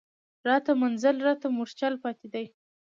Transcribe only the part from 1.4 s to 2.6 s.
مورچل پاتي دی